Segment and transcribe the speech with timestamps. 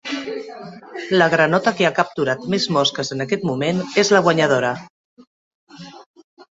[1.21, 4.75] La granota que ha capturat més mosques en aquest moment és la guanyadora.